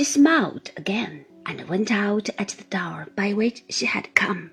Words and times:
She 0.00 0.04
smiled 0.04 0.70
again 0.78 1.26
and 1.44 1.68
went 1.68 1.90
out 1.90 2.30
at 2.38 2.48
the 2.48 2.64
door 2.64 3.08
by 3.14 3.34
which 3.34 3.64
she 3.68 3.84
had 3.84 4.14
come. 4.14 4.50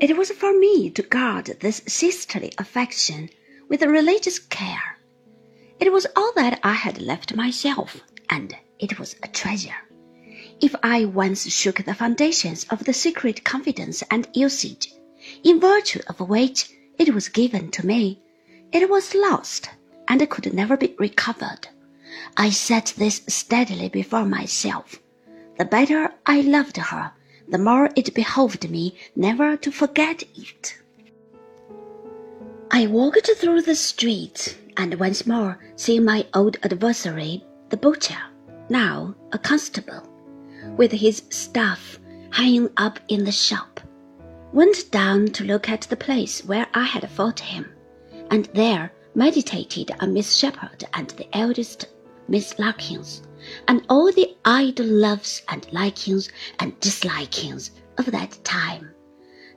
It 0.00 0.16
was 0.16 0.30
for 0.30 0.58
me 0.58 0.88
to 0.88 1.02
guard 1.02 1.58
this 1.60 1.82
sisterly 1.86 2.50
affection 2.56 3.28
with 3.68 3.82
religious 3.82 4.38
care. 4.38 4.96
It 5.78 5.92
was 5.92 6.06
all 6.16 6.32
that 6.36 6.60
I 6.62 6.72
had 6.72 6.98
left 6.98 7.36
myself, 7.36 8.00
and 8.30 8.56
it 8.78 8.98
was 8.98 9.16
a 9.22 9.28
treasure. 9.28 9.76
If 10.62 10.74
I 10.82 11.04
once 11.04 11.52
shook 11.52 11.84
the 11.84 11.92
foundations 11.92 12.64
of 12.70 12.84
the 12.84 12.94
secret 12.94 13.44
confidence 13.44 14.02
and 14.10 14.26
usage, 14.32 14.94
in 15.44 15.60
virtue 15.60 16.00
of 16.06 16.20
which 16.20 16.70
it 16.98 17.12
was 17.12 17.28
given 17.28 17.70
to 17.72 17.86
me, 17.86 18.22
it 18.72 18.88
was 18.88 19.14
lost 19.14 19.68
and 20.08 20.26
could 20.30 20.54
never 20.54 20.78
be 20.78 20.94
recovered. 20.98 21.68
I 22.36 22.50
set 22.50 22.94
this 22.96 23.22
steadily 23.28 23.88
before 23.88 24.24
myself. 24.24 25.00
The 25.58 25.64
better 25.64 26.12
I 26.24 26.40
loved 26.40 26.76
her, 26.76 27.12
the 27.48 27.58
more 27.58 27.90
it 27.94 28.14
behoved 28.14 28.70
me 28.70 28.96
never 29.14 29.56
to 29.58 29.70
forget 29.70 30.22
it. 30.36 30.78
I 32.70 32.86
walked 32.86 33.28
through 33.36 33.62
the 33.62 33.74
streets, 33.74 34.54
and 34.76 34.98
once 34.98 35.26
more 35.26 35.58
seeing 35.76 36.04
my 36.04 36.26
old 36.32 36.56
adversary, 36.62 37.44
the 37.68 37.76
butcher, 37.76 38.18
now 38.68 39.14
a 39.32 39.38
constable, 39.38 40.08
with 40.76 40.92
his 40.92 41.22
staff 41.28 41.98
hanging 42.30 42.70
up 42.76 42.98
in 43.08 43.24
the 43.24 43.32
shop, 43.32 43.80
went 44.52 44.90
down 44.90 45.26
to 45.28 45.44
look 45.44 45.68
at 45.68 45.82
the 45.82 45.96
place 45.96 46.44
where 46.44 46.66
I 46.72 46.84
had 46.84 47.10
fought 47.10 47.40
him, 47.40 47.70
and 48.30 48.46
there 48.54 48.92
meditated 49.14 49.90
on 50.00 50.14
Miss 50.14 50.34
Shepherd 50.34 50.84
and 50.94 51.10
the 51.10 51.28
eldest 51.36 51.86
Miss 52.28 52.58
Larkins, 52.58 53.22
and 53.66 53.84
all 53.88 54.12
the 54.12 54.36
idle 54.44 54.86
loves 54.86 55.42
and 55.48 55.66
likings 55.72 56.30
and 56.58 56.78
dislikings 56.80 57.70
of 57.98 58.06
that 58.06 58.38
time. 58.44 58.90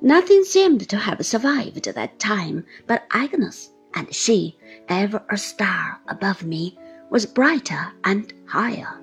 Nothing 0.01 0.43
seemed 0.43 0.89
to 0.89 0.97
have 0.97 1.25
survived 1.25 1.85
that 1.85 2.19
time 2.19 2.65
but 2.87 3.05
Agnes, 3.11 3.71
and 3.93 4.13
she, 4.13 4.57
ever 4.89 5.23
a 5.29 5.37
star 5.37 6.01
above 6.07 6.43
me, 6.43 6.77
was 7.09 7.25
brighter 7.25 7.93
and 8.03 8.33
higher. 8.47 8.99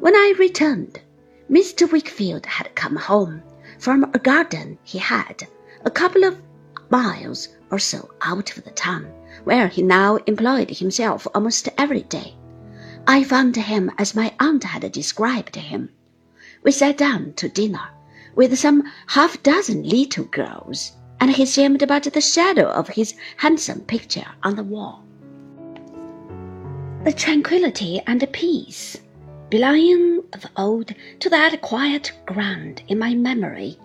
When 0.00 0.14
I 0.14 0.34
returned, 0.38 1.00
Mr. 1.50 1.90
Wickfield 1.90 2.46
had 2.46 2.74
come 2.74 2.96
home 2.96 3.42
from 3.78 4.04
a 4.04 4.18
garden 4.18 4.78
he 4.82 4.98
had 4.98 5.46
a 5.84 5.90
couple 5.90 6.24
of 6.24 6.40
miles 6.90 7.48
or 7.70 7.78
so 7.78 8.10
out 8.22 8.56
of 8.56 8.64
the 8.64 8.70
town, 8.70 9.12
where 9.44 9.68
he 9.68 9.82
now 9.82 10.16
employed 10.26 10.70
himself 10.70 11.26
almost 11.34 11.68
every 11.76 12.02
day. 12.04 12.37
I 13.10 13.24
found 13.24 13.56
him 13.56 13.90
as 13.96 14.14
my 14.14 14.34
aunt 14.38 14.64
had 14.64 14.92
described 14.92 15.56
him. 15.56 15.88
We 16.62 16.70
sat 16.72 16.98
down 16.98 17.32
to 17.36 17.48
dinner 17.48 17.88
with 18.34 18.58
some 18.58 18.82
half 19.06 19.42
dozen 19.42 19.82
little 19.82 20.26
girls, 20.26 20.92
and 21.18 21.30
he 21.30 21.46
seemed 21.46 21.82
but 21.88 22.02
the 22.02 22.20
shadow 22.20 22.66
of 22.66 22.88
his 22.88 23.14
handsome 23.38 23.80
picture 23.80 24.26
on 24.42 24.56
the 24.56 24.62
wall. 24.62 25.04
The 27.04 27.14
tranquillity 27.14 28.02
and 28.06 28.30
peace 28.30 28.98
belonging 29.48 30.24
of 30.34 30.44
old 30.58 30.94
to 31.20 31.30
that 31.30 31.62
quiet 31.62 32.12
ground 32.26 32.82
in 32.88 32.98
my 32.98 33.14
memory 33.14 33.78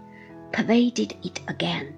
pervaded 0.51 1.16
it 1.23 1.39
again. 1.47 1.95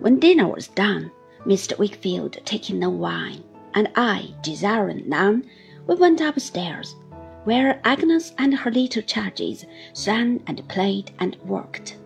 When 0.00 0.20
dinner 0.20 0.46
was 0.46 0.68
done, 0.68 1.10
Mr. 1.46 1.78
Wickfield 1.78 2.36
taking 2.44 2.78
no 2.78 2.90
wine, 2.90 3.42
and 3.72 3.88
I 3.96 4.34
desiring 4.42 5.08
none, 5.08 5.48
we 5.86 5.94
went 5.94 6.20
upstairs, 6.20 6.96
where 7.44 7.80
Agnes 7.84 8.32
and 8.38 8.54
her 8.54 8.70
little 8.70 9.02
charges 9.02 9.64
sang 9.92 10.42
and 10.46 10.66
played 10.68 11.12
and 11.20 11.36
worked. 11.44 11.96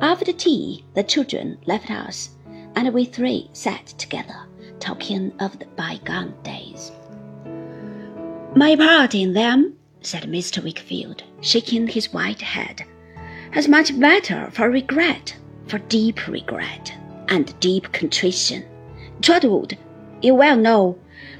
After 0.00 0.32
tea, 0.32 0.84
the 0.94 1.02
children 1.02 1.58
left 1.66 1.90
us, 1.90 2.30
and 2.76 2.92
we 2.92 3.04
three 3.04 3.50
sat 3.52 3.86
together, 3.98 4.46
talking 4.78 5.32
of 5.40 5.58
the 5.58 5.66
bygone 5.76 6.34
days. 6.42 6.92
My 8.54 8.76
part 8.76 9.14
in 9.14 9.32
them, 9.32 9.74
said 10.00 10.24
Mr. 10.24 10.62
Wickfield, 10.62 11.22
shaking 11.40 11.88
his 11.88 12.12
white 12.12 12.40
head, 12.40 12.84
has 13.50 13.68
much 13.68 13.92
matter 13.92 14.48
for 14.52 14.70
regret, 14.70 15.36
for 15.66 15.78
deep 15.78 16.28
regret, 16.28 16.92
and 17.28 17.58
deep 17.60 17.90
contrition. 17.92 18.64
Trotwood, 19.20 19.78
you 20.22 20.34
well 20.34 20.56
know, 20.56 20.98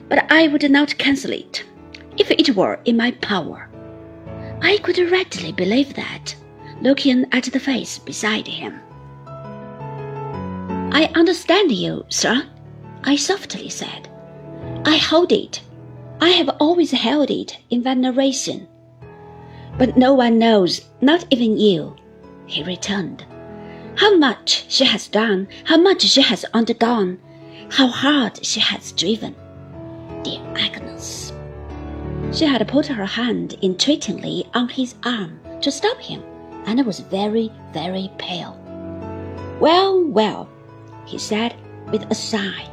but 0.08 0.30
I 0.30 0.48
would 0.48 0.68
not 0.70 0.98
cancel 0.98 1.32
it, 1.32 1.64
if 2.16 2.30
it 2.30 2.56
were 2.56 2.80
in 2.84 2.96
my 2.96 3.10
power. 3.12 3.68
I 4.62 4.78
could 4.78 4.98
readily 5.10 5.52
believe 5.52 5.94
that, 5.94 6.34
looking 6.80 7.26
at 7.32 7.44
the 7.44 7.60
face 7.60 7.98
beside 7.98 8.46
him. 8.46 8.80
I 10.92 11.10
understand 11.14 11.72
you, 11.72 12.04
sir, 12.08 12.46
I 13.02 13.16
softly 13.16 13.68
said. 13.68 14.08
I 14.86 14.96
hold 14.96 15.32
it. 15.32 15.60
I 16.20 16.30
have 16.30 16.48
always 16.60 16.92
held 16.92 17.30
it 17.30 17.58
in 17.68 17.82
veneration. 17.82 18.68
But 19.76 19.96
no 19.96 20.14
one 20.14 20.38
knows, 20.38 20.82
not 21.00 21.26
even 21.30 21.58
you, 21.58 21.96
he 22.46 22.62
returned, 22.62 23.26
how 23.96 24.16
much 24.16 24.64
she 24.68 24.84
has 24.84 25.08
done, 25.08 25.48
how 25.64 25.76
much 25.76 26.02
she 26.02 26.22
has 26.22 26.44
undergone, 26.54 27.18
how 27.70 27.88
hard 27.88 28.44
she 28.44 28.60
has 28.60 28.84
striven. 28.84 29.34
Dear 30.22 30.40
Agnes. 30.56 31.33
She 32.32 32.44
had 32.46 32.66
put 32.66 32.86
her 32.86 33.04
hand 33.06 33.56
entreatingly 33.62 34.46
on 34.54 34.68
his 34.68 34.94
arm 35.04 35.40
to 35.60 35.70
stop 35.70 35.98
him, 35.98 36.22
and 36.66 36.84
was 36.84 37.00
very, 37.00 37.52
very 37.72 38.10
pale. 38.18 38.58
Well, 39.60 40.04
well, 40.04 40.48
he 41.06 41.18
said 41.18 41.54
with 41.90 42.10
a 42.10 42.14
sigh, 42.14 42.68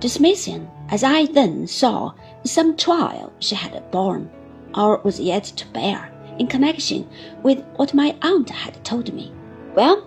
dismissing, 0.00 0.68
as 0.90 1.04
I 1.04 1.26
then 1.26 1.66
saw, 1.66 2.12
some 2.44 2.76
trial 2.76 3.32
she 3.38 3.54
had 3.54 3.90
borne, 3.90 4.30
or 4.74 5.00
was 5.04 5.20
yet 5.20 5.44
to 5.44 5.66
bear, 5.68 6.12
in 6.38 6.46
connection 6.46 7.08
with 7.42 7.64
what 7.76 7.94
my 7.94 8.16
aunt 8.22 8.50
had 8.50 8.84
told 8.84 9.12
me. 9.12 9.32
Well, 9.74 10.06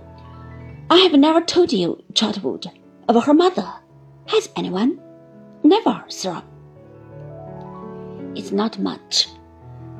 I 0.90 0.97
have 0.97 1.13
never 1.13 1.41
told 1.41 1.72
you, 1.72 2.03
Trotwood, 2.13 2.68
of 3.07 3.24
her 3.24 3.34
mother. 3.34 3.68
Has 4.28 4.50
anyone? 4.56 5.00
Never, 5.63 6.03
sir. 6.07 6.41
It's 8.34 8.52
not 8.52 8.80
much, 8.80 9.28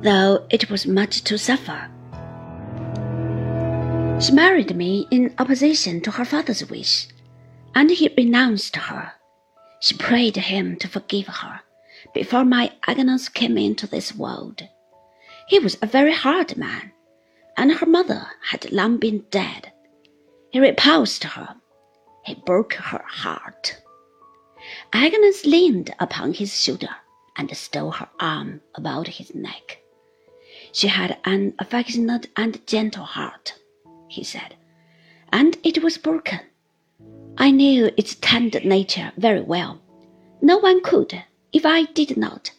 though 0.00 0.46
it 0.48 0.70
was 0.70 0.86
much 0.86 1.22
to 1.24 1.36
suffer. 1.36 1.90
She 4.20 4.32
married 4.32 4.74
me 4.74 5.06
in 5.10 5.34
opposition 5.38 6.00
to 6.00 6.12
her 6.12 6.24
father's 6.24 6.64
wish, 6.70 7.08
and 7.74 7.90
he 7.90 8.08
renounced 8.16 8.76
her. 8.76 9.12
She 9.80 9.96
prayed 9.96 10.36
him 10.36 10.76
to 10.76 10.88
forgive 10.88 11.26
her 11.26 11.60
before 12.14 12.44
my 12.44 12.72
Agnes 12.86 13.28
came 13.28 13.58
into 13.58 13.86
this 13.86 14.14
world. 14.14 14.62
He 15.48 15.58
was 15.58 15.76
a 15.82 15.86
very 15.86 16.14
hard 16.14 16.56
man, 16.56 16.92
and 17.58 17.70
her 17.72 17.86
mother 17.86 18.28
had 18.48 18.72
long 18.72 18.96
been 18.96 19.24
dead. 19.30 19.72
He 20.50 20.58
repulsed 20.58 21.24
her. 21.24 21.56
He 22.24 22.34
broke 22.46 22.74
her 22.74 23.04
heart. 23.06 23.82
Agnes 24.92 25.44
leaned 25.44 25.92
upon 25.98 26.32
his 26.32 26.58
shoulder 26.58 26.96
and 27.36 27.56
stole 27.56 27.92
her 27.92 28.08
arm 28.20 28.60
about 28.74 29.08
his 29.08 29.34
neck. 29.34 29.82
She 30.72 30.88
had 30.88 31.18
an 31.24 31.54
affectionate 31.58 32.28
and 32.36 32.66
gentle 32.66 33.04
heart, 33.04 33.54
he 34.08 34.24
said, 34.24 34.56
and 35.32 35.56
it 35.62 35.82
was 35.82 35.98
broken. 35.98 36.40
I 37.36 37.50
knew 37.50 37.90
its 37.96 38.14
tender 38.16 38.60
nature 38.60 39.12
very 39.16 39.40
well. 39.40 39.80
No 40.40 40.58
one 40.58 40.82
could, 40.82 41.24
if 41.52 41.64
I 41.64 41.84
did 41.84 42.16
not. 42.16 42.52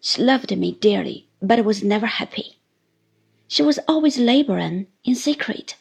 She 0.00 0.22
loved 0.22 0.56
me 0.56 0.72
dearly, 0.72 1.28
but 1.40 1.64
was 1.64 1.82
never 1.82 2.06
happy. 2.06 2.58
She 3.48 3.62
was 3.62 3.78
always 3.88 4.18
laboring 4.18 4.86
in 5.04 5.14
secret 5.14 5.76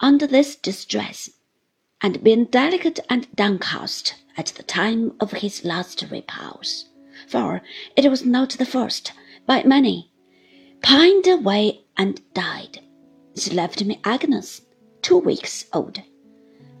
under 0.00 0.26
this 0.26 0.56
distress, 0.56 1.30
and 2.00 2.22
being 2.22 2.44
delicate 2.46 3.00
and 3.08 3.26
downcast 3.34 4.14
at 4.36 4.46
the 4.46 4.62
time 4.62 5.12
of 5.20 5.32
his 5.32 5.64
last 5.64 6.04
repulse 6.10 6.86
for 7.28 7.62
it 7.96 8.08
was 8.10 8.24
not 8.24 8.50
the 8.50 8.66
first, 8.66 9.12
by 9.46 9.62
many, 9.64 10.10
pined 10.82 11.26
away 11.26 11.84
and 11.96 12.20
died. 12.34 12.80
She 13.36 13.50
left 13.50 13.84
me 13.84 14.00
Agnes, 14.04 14.62
two 15.02 15.18
weeks 15.18 15.66
old, 15.72 16.00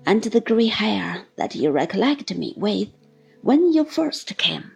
and 0.06 0.22
the 0.22 0.40
grey 0.40 0.66
hair 0.66 1.26
that 1.36 1.54
you 1.54 1.70
recollect 1.70 2.34
me 2.34 2.54
with 2.56 2.88
when 3.42 3.72
you 3.72 3.84
first 3.84 4.36
came. 4.36 4.72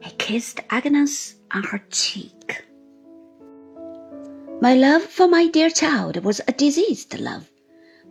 He 0.00 0.10
kissed 0.12 0.60
Agnes 0.70 1.36
on 1.52 1.62
her 1.64 1.82
cheek. 1.90 2.64
My 4.60 4.74
love 4.74 5.02
for 5.02 5.26
my 5.26 5.46
dear 5.46 5.70
child 5.70 6.22
was 6.24 6.40
a 6.46 6.52
diseased 6.52 7.18
love, 7.18 7.50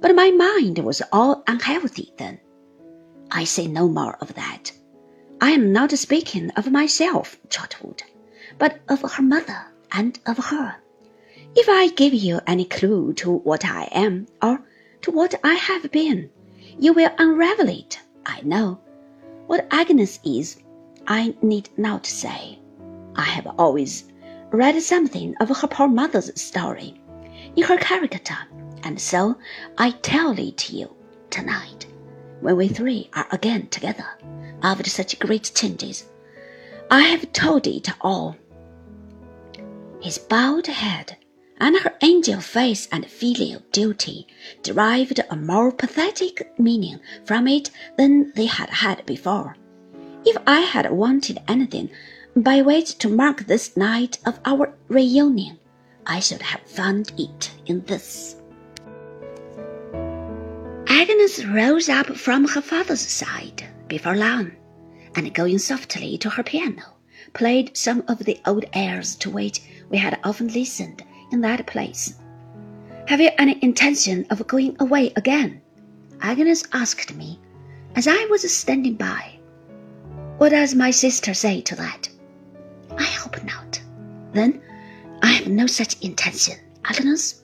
but 0.01 0.15
my 0.15 0.31
mind 0.31 0.79
was 0.79 1.01
all 1.11 1.43
unhealthy 1.47 2.13
then. 2.17 2.39
I 3.31 3.43
say 3.43 3.67
no 3.67 3.87
more 3.87 4.17
of 4.21 4.33
that. 4.33 4.71
I 5.41 5.51
am 5.51 5.71
not 5.71 5.91
speaking 5.91 6.51
of 6.57 6.69
myself, 6.69 7.39
Trotwood, 7.47 8.03
but 8.57 8.81
of 8.89 9.09
her 9.13 9.23
mother, 9.23 9.67
and 9.89 10.19
of 10.25 10.37
her. 10.37 10.75
If 11.55 11.69
I 11.69 11.87
give 11.87 12.13
you 12.13 12.41
any 12.45 12.65
clue 12.65 13.13
to 13.13 13.37
what 13.37 13.63
I 13.63 13.85
am, 13.93 14.27
or 14.41 14.61
to 15.01 15.11
what 15.11 15.35
I 15.41 15.53
have 15.53 15.91
been, 15.91 16.29
you 16.77 16.91
will 16.91 17.11
unravel 17.17 17.69
it, 17.69 18.01
I 18.25 18.41
know. 18.41 18.81
What 19.47 19.65
Agnes 19.71 20.19
is, 20.25 20.57
I 21.07 21.33
need 21.41 21.69
not 21.77 22.05
say. 22.05 22.59
I 23.15 23.23
have 23.23 23.47
always 23.57 24.11
read 24.51 24.81
something 24.81 25.35
of 25.39 25.47
her 25.57 25.67
poor 25.69 25.87
mother's 25.87 26.37
story 26.39 27.01
in 27.55 27.63
her 27.63 27.77
character, 27.77 28.37
and 28.83 28.99
so 28.99 29.37
I 29.77 29.91
tell 29.91 30.37
it 30.37 30.57
to 30.57 30.75
you 30.75 30.93
tonight, 31.29 31.87
when 32.41 32.57
we 32.57 32.67
three 32.67 33.09
are 33.13 33.27
again 33.31 33.67
together 33.67 34.05
after 34.61 34.89
such 34.89 35.19
great 35.19 35.51
changes. 35.55 36.05
I 36.91 37.01
have 37.01 37.31
told 37.33 37.67
it 37.67 37.89
all. 38.01 38.35
His 40.01 40.17
bowed 40.17 40.67
head 40.67 41.17
and 41.59 41.77
her 41.77 41.93
angel 42.01 42.39
face 42.39 42.87
and 42.91 43.05
filial 43.05 43.61
duty 43.71 44.25
derived 44.63 45.19
a 45.29 45.35
more 45.35 45.71
pathetic 45.71 46.51
meaning 46.57 46.99
from 47.25 47.47
it 47.47 47.69
than 47.97 48.31
they 48.35 48.45
had 48.45 48.69
had 48.69 49.05
before. 49.05 49.55
If 50.25 50.37
I 50.47 50.61
had 50.61 50.91
wanted 50.91 51.39
anything 51.47 51.89
by 52.35 52.61
which 52.61 52.97
to 52.99 53.09
mark 53.09 53.45
this 53.45 53.75
night 53.75 54.19
of 54.25 54.39
our 54.45 54.73
reunion, 54.87 55.59
I 56.05 56.19
should 56.19 56.41
have 56.41 56.61
found 56.61 57.11
it 57.17 57.51
in 57.65 57.81
this. 57.85 58.35
Agnes 60.87 61.45
rose 61.45 61.89
up 61.89 62.07
from 62.17 62.47
her 62.47 62.61
father's 62.61 63.01
side 63.01 63.63
before 63.89 64.15
long, 64.15 64.51
and 65.15 65.33
going 65.33 65.57
softly 65.57 66.17
to 66.19 66.29
her 66.29 66.43
piano, 66.43 66.83
played 67.33 67.75
some 67.75 68.03
of 68.07 68.19
the 68.19 68.39
old 68.45 68.63
airs 68.73 69.15
to 69.17 69.29
which 69.29 69.61
we 69.89 69.97
had 69.97 70.19
often 70.23 70.47
listened 70.47 71.03
in 71.31 71.41
that 71.41 71.67
place. 71.67 72.13
Have 73.07 73.19
you 73.19 73.31
any 73.37 73.57
intention 73.61 74.25
of 74.29 74.47
going 74.47 74.77
away 74.79 75.11
again? 75.15 75.61
Agnes 76.21 76.63
asked 76.71 77.15
me 77.15 77.39
as 77.95 78.07
I 78.07 78.25
was 78.29 78.49
standing 78.55 78.95
by. 78.95 79.39
What 80.37 80.49
does 80.49 80.75
my 80.75 80.91
sister 80.91 81.33
say 81.33 81.61
to 81.61 81.75
that? 81.75 82.07
I 82.97 83.03
hope 83.03 83.43
not. 83.43 83.81
Then 84.31 84.61
I 85.21 85.27
have 85.27 85.47
no 85.47 85.65
such 85.65 85.99
intention, 86.01 86.57
Agnes. 86.85 87.43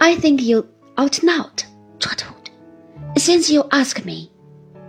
I 0.00 0.16
think 0.16 0.42
you 0.42 0.68
ought 0.96 1.22
not, 1.22 1.64
Trotwood. 1.98 2.50
Since 3.16 3.50
you 3.50 3.64
ask 3.72 4.04
me, 4.04 4.30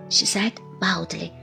she 0.09 0.25
said 0.25 0.59
mildly, 0.81 1.33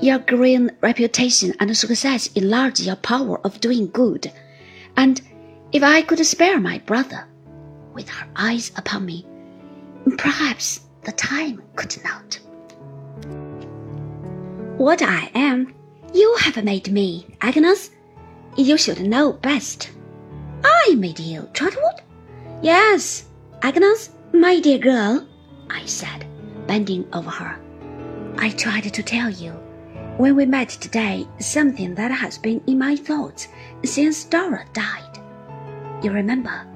your 0.00 0.18
growing 0.18 0.70
reputation 0.80 1.54
and 1.60 1.76
success 1.76 2.26
enlarge 2.34 2.80
your 2.80 2.96
power 2.96 3.40
of 3.44 3.60
doing 3.60 3.88
good, 3.90 4.30
and 4.96 5.20
if 5.72 5.82
I 5.82 6.02
could 6.02 6.24
spare 6.24 6.60
my 6.60 6.78
brother, 6.78 7.26
with 7.94 8.08
her 8.08 8.26
eyes 8.36 8.72
upon 8.76 9.06
me, 9.06 9.26
perhaps 10.18 10.80
the 11.02 11.12
time 11.12 11.62
could 11.76 11.96
not. 12.04 12.38
What 14.78 15.02
I 15.02 15.30
am, 15.34 15.74
you 16.12 16.36
have 16.40 16.62
made 16.64 16.90
me, 16.92 17.26
Agnes. 17.40 17.90
You 18.56 18.76
should 18.76 19.00
know 19.00 19.32
best. 19.32 19.90
I 20.64 20.94
made 20.96 21.18
you, 21.20 21.48
Trotwood? 21.52 22.02
Yes, 22.62 23.26
Agnes, 23.62 24.10
my 24.32 24.60
dear 24.60 24.78
girl, 24.78 25.26
I 25.70 25.84
said, 25.86 26.26
bending 26.66 27.06
over 27.12 27.30
her. 27.30 27.63
I 28.38 28.50
tried 28.50 28.92
to 28.92 29.02
tell 29.02 29.30
you, 29.30 29.52
when 30.16 30.36
we 30.36 30.46
met 30.46 30.68
today, 30.68 31.26
something 31.38 31.94
that 31.94 32.10
has 32.10 32.38
been 32.38 32.62
in 32.66 32.78
my 32.78 32.96
thoughts 32.96 33.48
since 33.84 34.24
Dora 34.24 34.64
died. 34.72 35.18
You 36.02 36.10
remember 36.10 36.66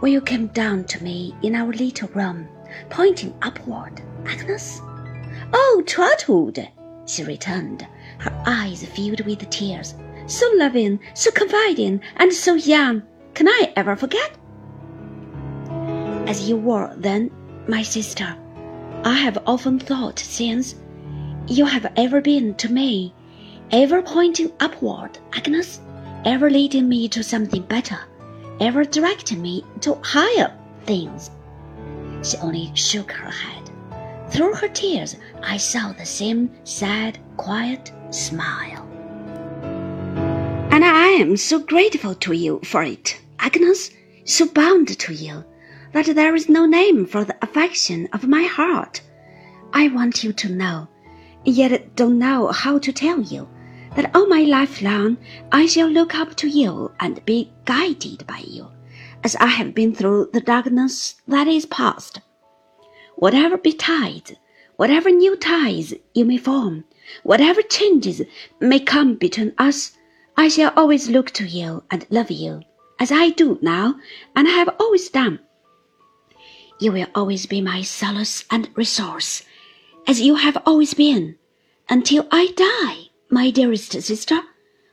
when 0.00 0.12
you 0.12 0.20
came 0.20 0.48
down 0.48 0.84
to 0.84 1.02
me 1.02 1.34
in 1.42 1.54
our 1.54 1.72
little 1.72 2.08
room, 2.08 2.48
pointing 2.90 3.34
upward, 3.42 4.02
Agnes? 4.26 4.80
Oh, 5.52 5.82
Trotwood, 5.86 6.68
she 7.06 7.24
returned, 7.24 7.86
her 8.18 8.42
eyes 8.46 8.84
filled 8.84 9.20
with 9.20 9.48
tears. 9.50 9.94
So 10.26 10.50
loving, 10.54 11.00
so 11.14 11.30
confiding, 11.30 12.00
and 12.16 12.32
so 12.32 12.54
young. 12.54 13.02
Can 13.34 13.48
I 13.48 13.72
ever 13.76 13.96
forget? 13.96 14.36
As 16.26 16.48
you 16.48 16.56
were 16.56 16.94
then, 16.96 17.30
my 17.68 17.82
sister, 17.82 18.36
I 19.04 19.14
have 19.14 19.42
often 19.46 19.78
thought 19.78 20.18
since 20.18 20.76
you 21.46 21.64
have 21.64 21.92
ever 21.96 22.20
been 22.20 22.54
to 22.56 22.72
me, 22.72 23.14
ever 23.70 24.02
pointing 24.02 24.52
upward, 24.60 25.18
Agnes, 25.32 25.80
ever 26.24 26.50
leading 26.50 26.88
me 26.88 27.08
to 27.08 27.22
something 27.22 27.62
better 27.62 27.98
ever 28.62 28.84
directing 28.84 29.42
me 29.42 29.64
to 29.80 29.98
higher 30.04 30.56
things. 30.84 31.30
She 32.22 32.36
only 32.38 32.70
shook 32.74 33.10
her 33.10 33.30
head. 33.30 33.70
Through 34.30 34.54
her 34.54 34.68
tears, 34.68 35.16
I 35.42 35.56
saw 35.56 35.92
the 35.92 36.06
same 36.06 36.48
sad, 36.62 37.18
quiet 37.36 37.92
smile. 38.10 38.88
And 40.70 40.84
I 40.84 41.08
am 41.08 41.36
so 41.36 41.58
grateful 41.58 42.14
to 42.14 42.32
you 42.32 42.60
for 42.64 42.84
it, 42.84 43.20
Agnes, 43.40 43.90
so 44.24 44.46
bound 44.46 44.96
to 44.96 45.12
you, 45.12 45.44
that 45.92 46.06
there 46.14 46.36
is 46.36 46.48
no 46.48 46.64
name 46.64 47.04
for 47.04 47.24
the 47.24 47.36
affection 47.42 48.08
of 48.12 48.28
my 48.28 48.44
heart. 48.44 49.00
I 49.72 49.88
want 49.88 50.22
you 50.22 50.32
to 50.32 50.48
know, 50.48 50.88
yet 51.44 51.96
don't 51.96 52.18
know 52.18 52.48
how 52.48 52.78
to 52.78 52.92
tell 52.92 53.20
you 53.20 53.48
that 53.96 54.14
all 54.14 54.26
my 54.26 54.42
life 54.42 54.80
long 54.82 55.18
I 55.50 55.66
shall 55.66 55.88
look 55.88 56.14
up 56.14 56.34
to 56.36 56.48
you 56.48 56.92
and 57.00 57.24
be 57.24 57.52
guided 57.64 58.26
by 58.26 58.42
you, 58.46 58.68
as 59.22 59.36
I 59.36 59.46
have 59.46 59.74
been 59.74 59.94
through 59.94 60.30
the 60.32 60.40
darkness 60.40 61.16
that 61.28 61.46
is 61.46 61.66
past. 61.66 62.20
Whatever 63.16 63.56
betides, 63.56 64.32
whatever 64.76 65.10
new 65.10 65.36
ties 65.36 65.94
you 66.14 66.24
may 66.24 66.38
form, 66.38 66.84
whatever 67.22 67.62
changes 67.62 68.22
may 68.60 68.80
come 68.80 69.14
between 69.16 69.52
us, 69.58 69.92
I 70.36 70.48
shall 70.48 70.72
always 70.76 71.10
look 71.10 71.30
to 71.32 71.46
you 71.46 71.84
and 71.90 72.06
love 72.08 72.30
you, 72.30 72.62
as 72.98 73.12
I 73.12 73.30
do 73.30 73.58
now 73.60 73.96
and 74.34 74.48
have 74.48 74.74
always 74.80 75.10
done. 75.10 75.40
You 76.80 76.92
will 76.92 77.06
always 77.14 77.46
be 77.46 77.60
my 77.60 77.82
solace 77.82 78.44
and 78.50 78.70
resource, 78.74 79.44
as 80.06 80.20
you 80.20 80.34
have 80.36 80.56
always 80.66 80.94
been, 80.94 81.36
until 81.88 82.26
I 82.30 82.52
die 82.56 83.10
my 83.30 83.50
dearest 83.50 83.92
sister, 83.92 84.40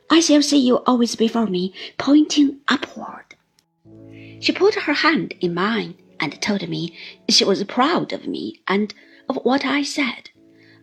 I 0.09 0.21
shall 0.21 0.41
see 0.41 0.57
you 0.57 0.77
always 0.85 1.15
before 1.15 1.47
me, 1.47 1.73
pointing 1.97 2.59
upward. 2.67 3.35
She 4.39 4.51
put 4.51 4.75
her 4.75 4.93
hand 4.93 5.33
in 5.41 5.53
mine 5.53 5.95
and 6.19 6.41
told 6.41 6.67
me 6.67 6.97
she 7.27 7.43
was 7.45 7.63
proud 7.65 8.13
of 8.13 8.27
me 8.27 8.61
and 8.67 8.93
of 9.27 9.37
what 9.43 9.65
I 9.65 9.83
said, 9.83 10.31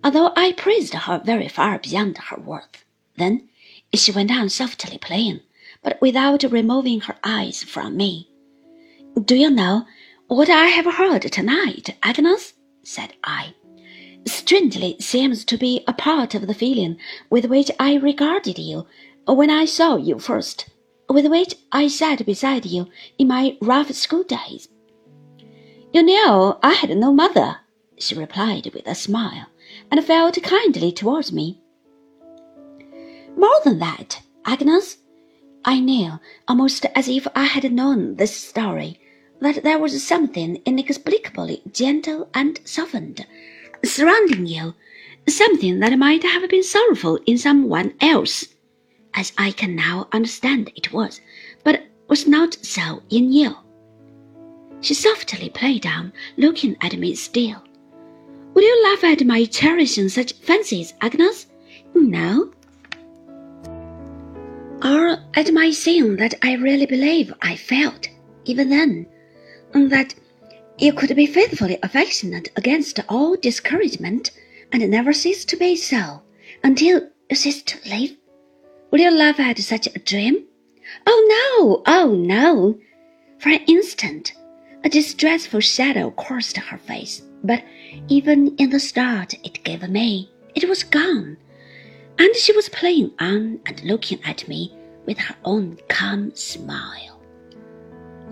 although 0.05 0.33
I 0.37 0.53
praised 0.53 0.95
her 0.95 1.21
very 1.25 1.49
far 1.49 1.79
beyond 1.79 2.19
her 2.19 2.37
worth. 2.39 2.85
Then 3.17 3.49
she 3.95 4.13
went 4.13 4.31
on 4.31 4.49
softly 4.49 4.99
playing, 4.99 5.41
but 5.83 6.01
without 6.01 6.45
removing 6.45 7.01
her 7.03 7.17
eyes 7.25 7.63
from 7.63 7.97
me. 7.97 8.31
Do 9.21 9.35
you 9.35 9.51
know 9.51 9.87
what 10.29 10.51
I 10.51 10.67
have 10.67 10.87
heard 10.95 11.23
tonight, 11.23 11.97
Agnes? 12.03 12.53
said 12.83 13.15
I 13.25 13.55
strangely 14.27 14.97
seems 14.99 15.45
to 15.45 15.57
be 15.57 15.83
a 15.87 15.93
part 15.93 16.35
of 16.35 16.47
the 16.47 16.55
feeling 16.55 16.99
with 17.31 17.47
which 17.47 17.71
I 17.79 17.95
regarded 17.95 18.59
you 18.59 18.87
when 19.27 19.51
I 19.51 19.65
saw 19.65 19.97
you 19.97 20.19
first, 20.19 20.69
with 21.09 21.27
which 21.27 21.55
I 21.73 21.89
sat 21.89 22.25
beside 22.27 22.67
you 22.67 22.89
in 23.19 23.29
my 23.29 23.57
rough 23.61 23.93
school 23.93 24.25
days. 24.25 24.69
You 25.93 26.03
know 26.03 26.59
I 26.63 26.73
had 26.73 26.97
no 26.97 27.13
mother, 27.13 27.59
she 27.99 28.15
replied 28.15 28.71
with 28.75 28.87
a 28.87 28.95
smile, 28.95 29.47
and 29.91 30.05
felt 30.05 30.43
kindly 30.43 30.93
towards 30.93 31.33
me. 31.33 31.61
More 33.37 33.61
than 33.65 33.79
that, 33.79 34.23
Agnes, 34.45 34.99
I 35.65 35.81
knew, 35.81 36.19
almost 36.49 36.87
as 36.95 37.09
if 37.09 37.27
I 37.35 37.45
had 37.45 37.73
known 37.73 38.17
this 38.17 38.37
story, 38.37 39.01
that 39.41 39.63
there 39.63 39.79
was 39.79 40.07
something 40.07 40.63
inexplicably 40.65 41.63
gentle 41.73 42.29
and 42.35 42.61
softened 42.65 43.27
surrounding 43.87 44.47
you, 44.47 44.75
something 45.29 45.81
that 45.81 45.99
might 45.99 46.23
have 46.23 46.49
been 46.49 46.63
sorrowful 46.63 47.19
in 47.27 47.39
someone 47.39 47.95
else, 48.01 48.45
as 49.15 49.33
I 49.39 49.51
can 49.51 49.75
now 49.75 50.09
understand 50.13 50.71
it 50.77 50.93
was, 50.93 51.21
but 51.65 51.87
was 52.09 52.27
not 52.27 52.55
so 52.63 53.03
in 53.11 53.33
you. 53.33 53.55
She 54.81 54.95
softly 54.95 55.49
played 55.49 55.87
on, 55.87 56.13
looking 56.37 56.77
at 56.81 56.97
me 56.97 57.15
still. 57.15 57.63
Would 58.55 58.65
you 58.65 58.83
laugh 58.85 59.05
at 59.05 59.27
my 59.27 59.45
cherishing 59.45 60.09
such 60.09 60.33
fancies, 60.35 60.95
Agnes? 61.01 61.47
No. 61.95 62.53
Or 64.85 65.19
at 65.35 65.53
my 65.53 65.71
saying 65.71 66.17
that 66.17 66.35
I 66.43 66.55
really 66.55 66.87
believe 66.87 67.33
I 67.43 67.57
felt, 67.57 68.09
even 68.45 68.69
then, 68.71 69.07
that 69.73 70.15
you 70.79 70.93
could 70.93 71.15
be 71.17 71.27
faithfully 71.27 71.79
affectionate 71.83 72.51
against 72.57 73.01
all 73.09 73.37
discouragement, 73.37 74.31
and 74.73 74.89
never 74.91 75.13
cease 75.13 75.45
to 75.47 75.57
be 75.57 75.77
so 75.77 76.23
until 76.63 77.01
you 77.31 77.37
cease 77.37 77.63
to 77.63 77.79
live. 77.89 78.17
Will 78.91 79.01
you 79.01 79.11
laugh 79.11 79.41
at 79.41 79.59
such 79.59 79.87
a 79.87 79.99
dream? 79.99 80.45
Oh 81.07 81.21
no! 81.29 81.83
Oh 81.87 82.15
no! 82.15 82.79
For 83.39 83.49
an 83.49 83.65
instant, 83.67 84.35
a 84.85 84.89
distressful 84.89 85.61
shadow 85.61 86.11
crossed 86.11 86.57
her 86.57 86.79
face, 86.79 87.23
but 87.43 87.63
even 88.09 88.55
in 88.57 88.71
the 88.71 88.81
start 88.81 89.35
it 89.45 89.65
gave 89.65 89.89
me, 89.89 90.31
it 90.55 90.69
was 90.69 90.85
gone, 90.85 91.37
and 92.19 92.37
she 92.37 92.53
was 92.53 92.69
playing 92.69 93.13
on 93.19 93.61
and 93.67 93.83
looking 93.83 94.21
at 94.25 94.47
me 94.47 94.73
with 95.07 95.19
her 95.19 95.37
own 95.45 95.79
calm 95.89 96.35
smile. 96.35 97.16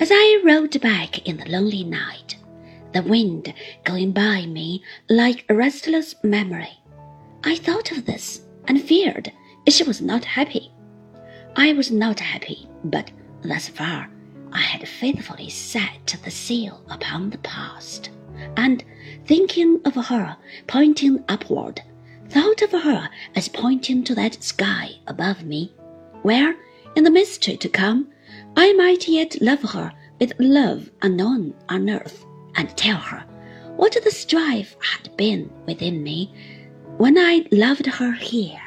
As 0.00 0.10
I 0.12 0.40
rode 0.44 0.80
back 0.80 1.26
in 1.26 1.36
the 1.36 1.48
lonely 1.48 1.84
night, 1.84 2.36
the 2.92 3.02
wind 3.02 3.54
going 3.84 4.10
by 4.10 4.44
me 4.44 4.82
like 5.08 5.44
a 5.48 5.54
restless 5.54 6.16
memory, 6.24 6.80
I 7.44 7.54
thought 7.54 7.92
of 7.92 8.04
this 8.04 8.42
and 8.66 8.82
feared 8.82 9.32
she 9.68 9.84
was 9.84 10.02
not 10.02 10.24
happy. 10.24 10.72
I 11.54 11.72
was 11.74 11.92
not 11.92 12.18
happy, 12.18 12.68
but 12.82 13.12
thus 13.42 13.68
far 13.68 14.10
I 14.52 14.58
had 14.58 14.88
faithfully 14.88 15.48
set 15.48 16.16
the 16.24 16.30
seal 16.30 16.84
upon 16.90 17.30
the 17.30 17.38
past, 17.38 18.10
and, 18.56 18.84
thinking 19.26 19.80
of 19.84 19.94
her 19.94 20.36
pointing 20.66 21.22
upward, 21.28 21.80
thought 22.28 22.62
of 22.62 22.72
her 22.72 23.08
as 23.36 23.48
pointing 23.48 24.02
to 24.04 24.14
that 24.16 24.42
sky 24.42 24.96
above 25.06 25.44
me, 25.44 25.72
where, 26.22 26.56
in 26.96 27.04
the 27.04 27.10
mystery 27.10 27.56
to 27.58 27.68
come, 27.68 28.08
I 28.56 28.72
might 28.74 29.08
yet 29.08 29.40
love 29.40 29.62
her 29.62 29.92
with 30.20 30.32
love 30.38 30.90
unknown 31.02 31.54
on 31.68 31.90
earth, 31.90 32.24
and 32.56 32.68
tell 32.76 32.98
her 32.98 33.24
what 33.76 33.96
the 34.04 34.10
strife 34.10 34.76
had 34.80 35.16
been 35.16 35.50
within 35.66 36.02
me 36.02 36.32
when 36.98 37.18
I 37.18 37.46
loved 37.50 37.86
her 37.86 38.12
here. 38.12 38.60